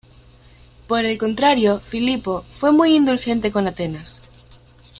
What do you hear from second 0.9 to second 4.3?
el contrario, Filipo fue muy indulgente con Atenas.